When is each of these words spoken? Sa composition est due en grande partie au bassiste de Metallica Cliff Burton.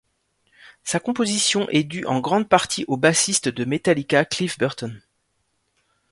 Sa 0.83 0.99
composition 0.99 1.69
est 1.69 1.83
due 1.83 2.05
en 2.07 2.21
grande 2.21 2.49
partie 2.49 2.85
au 2.87 2.97
bassiste 2.97 3.49
de 3.49 3.65
Metallica 3.65 4.25
Cliff 4.25 4.57
Burton. 4.57 4.99